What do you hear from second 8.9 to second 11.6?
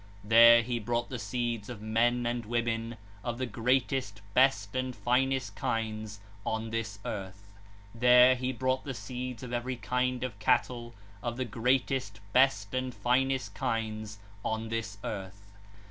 seeds of every kind of cattle, of the